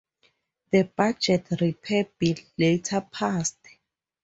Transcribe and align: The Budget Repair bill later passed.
The 0.71 0.85
Budget 0.95 1.45
Repair 1.61 2.07
bill 2.17 2.33
later 2.57 3.01
passed. 3.11 3.59